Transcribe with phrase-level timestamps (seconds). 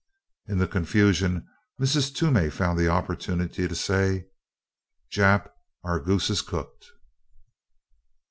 [0.47, 1.47] In the confusion
[1.79, 2.11] Mrs.
[2.15, 4.25] Toomey found the opportunity to say:
[5.13, 5.51] "Jap,
[5.83, 6.87] our goose is cooked!"